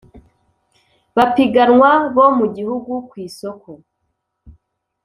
[1.15, 3.69] Bapiganwa Bo Mu Gihugu Ku Isoko